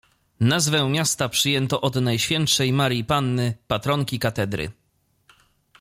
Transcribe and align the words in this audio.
Nazwę 0.39 0.89
miasta 0.89 1.29
przyjęto 1.29 1.81
od 1.81 1.95
Najświętszej 1.95 2.73
Marii 2.73 3.05
Panny, 3.05 3.53
patronki 3.67 4.19
katedry. 4.19 4.71